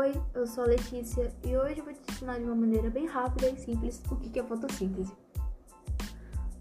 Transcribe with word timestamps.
Oi, 0.00 0.18
eu 0.32 0.46
sou 0.46 0.64
a 0.64 0.66
Letícia 0.66 1.30
e 1.44 1.54
hoje 1.54 1.82
vou 1.82 1.92
te 1.92 2.00
ensinar 2.10 2.38
de 2.38 2.44
uma 2.44 2.54
maneira 2.54 2.88
bem 2.88 3.04
rápida 3.04 3.50
e 3.50 3.56
simples 3.58 4.00
o 4.10 4.16
que 4.16 4.40
é 4.40 4.42
fotossíntese. 4.42 5.12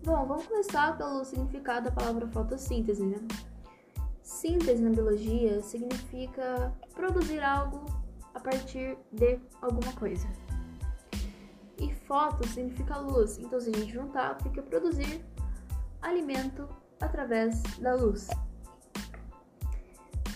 Bom, 0.03 0.25
vamos 0.25 0.45
começar 0.45 0.97
pelo 0.97 1.23
significado 1.23 1.85
da 1.85 1.91
palavra 1.91 2.27
fotossíntese, 2.27 3.01
né? 3.05 3.17
Síntese 4.21 4.81
na 4.81 4.89
biologia 4.89 5.61
significa 5.61 6.73
produzir 6.93 7.41
algo 7.41 7.85
a 8.35 8.41
partir 8.41 8.97
de 9.09 9.39
alguma 9.61 9.93
coisa. 9.93 10.27
E 11.77 11.93
foto 11.93 12.45
significa 12.45 12.97
luz, 12.97 13.37
então 13.37 13.57
se 13.61 13.69
a 13.69 13.73
gente 13.73 13.93
juntar, 13.93 14.37
fica 14.43 14.61
produzir 14.61 15.23
alimento 16.01 16.67
através 16.99 17.63
da 17.79 17.95
luz. 17.95 18.27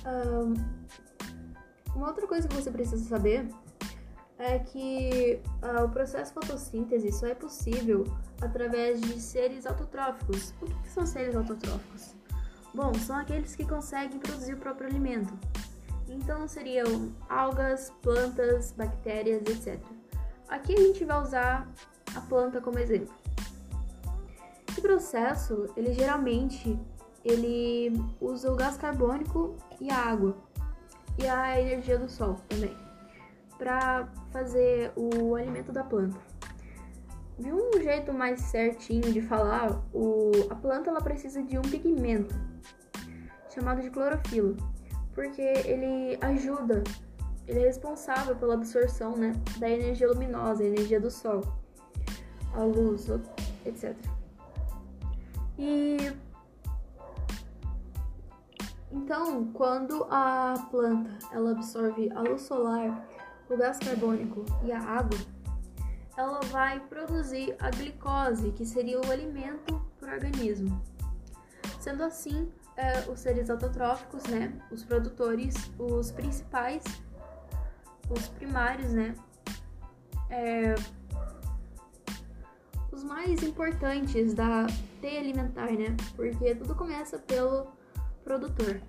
Um, 0.06 0.54
uma 1.96 2.08
outra 2.08 2.28
coisa 2.28 2.48
que 2.48 2.56
você 2.56 2.72
precisa 2.72 3.04
saber 3.08 3.48
é 4.38 4.60
que 4.60 5.40
uh, 5.62 5.86
o 5.86 5.90
processo 5.90 6.34
fotossíntese 6.34 7.12
só 7.12 7.28
é 7.28 7.36
possível 7.36 8.06
através 8.42 9.00
de 9.00 9.20
seres 9.20 9.66
autotróficos. 9.66 10.54
O 10.62 10.66
que, 10.66 10.74
que 10.74 10.90
são 10.90 11.06
seres 11.06 11.36
autotróficos? 11.36 12.16
Bom, 12.74 12.94
são 12.96 13.16
aqueles 13.16 13.56
que 13.56 13.66
conseguem 13.66 14.20
produzir 14.20 14.56
o 14.56 14.58
próprio 14.58 14.88
alimento. 14.90 15.34
Então 16.10 16.48
seriam 16.48 17.12
algas, 17.30 17.92
plantas, 18.02 18.72
bactérias, 18.72 19.42
etc. 19.48 19.80
Aqui 20.50 20.74
a 20.74 20.80
gente 20.80 21.06
vai 21.06 21.22
usar 21.22 21.68
a 22.16 22.22
planta 22.22 22.60
como 22.60 22.80
exemplo. 22.80 23.14
Esse 24.68 24.82
processo, 24.82 25.68
ele 25.78 25.94
geralmente 25.94 26.78
ele 27.24 27.94
usa 28.20 28.52
o 28.52 28.56
gás 28.56 28.76
carbônico 28.76 29.56
e 29.80 29.90
a 29.90 29.98
água 29.98 30.36
e 31.18 31.28
a 31.28 31.60
energia 31.60 31.98
do 31.98 32.10
sol 32.10 32.38
também 32.50 32.76
para 33.58 34.08
fazer 34.32 34.92
o 34.96 35.36
alimento 35.36 35.72
da 35.72 35.84
planta. 35.84 36.18
De 37.40 37.52
um 37.52 37.72
jeito 37.82 38.14
mais 38.14 38.42
certinho 38.42 39.12
de 39.12 39.22
falar, 39.22 39.82
o, 39.94 40.32
a 40.50 40.56
planta 40.56 40.90
ela 40.90 41.02
precisa 41.02 41.42
de 41.42 41.58
um 41.58 41.62
pigmento 41.62 42.36
chamado 43.50 43.82
de 43.82 43.90
clorofila, 43.90 44.56
porque 45.14 45.42
ele 45.42 46.18
ajuda, 46.22 46.84
ele 47.48 47.60
é 47.60 47.66
responsável 47.68 48.36
pela 48.36 48.56
absorção 48.56 49.16
né, 49.16 49.34
da 49.58 49.70
energia 49.70 50.08
luminosa, 50.08 50.64
a 50.64 50.68
energia 50.68 51.00
do 51.00 51.10
sol, 51.10 51.42
a 52.54 52.64
luz, 52.64 53.08
etc. 53.66 53.96
E 55.58 55.98
então, 58.94 59.52
quando 59.54 60.06
a 60.10 60.54
planta 60.70 61.10
ela 61.32 61.52
absorve 61.52 62.12
a 62.12 62.22
luz 62.22 62.44
solar, 62.44 63.04
o 63.50 63.58
gás 63.58 63.80
carbônico 63.80 64.46
e 64.64 64.72
a 64.72 64.80
água, 64.80 65.18
ela 66.16 66.40
vai 66.52 66.80
produzir 66.80 67.56
a 67.60 67.72
glicose, 67.72 68.52
que 68.52 68.64
seria 68.64 69.02
o 69.02 69.12
alimento 69.12 69.84
para 70.00 70.12
o 70.12 70.14
organismo. 70.14 70.80
Sendo 71.80 72.04
assim, 72.04 72.52
é, 72.78 73.00
os 73.10 73.20
seres 73.20 73.50
autotróficos, 73.50 74.24
né, 74.26 74.54
os 74.72 74.84
produtores, 74.84 75.56
os 75.80 76.12
principais, 76.12 76.84
os 78.12 78.28
primários, 78.30 78.94
né, 78.94 79.16
é, 80.30 80.76
os 82.92 83.04
mais 83.04 83.42
importantes 83.42 84.36
da 84.36 84.68
teia 85.02 85.20
alimentar, 85.20 85.72
né, 85.72 85.98
porque 86.16 86.54
tudo 86.54 86.76
começa 86.76 87.18
pelo 87.18 87.68
produtor. 88.26 88.82